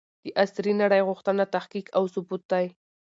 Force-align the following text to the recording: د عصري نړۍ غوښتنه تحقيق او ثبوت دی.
د 0.23 0.25
عصري 0.43 0.73
نړۍ 0.81 1.01
غوښتنه 1.07 1.43
تحقيق 1.55 1.85
او 1.97 2.03
ثبوت 2.13 2.43
دی. 2.51 2.65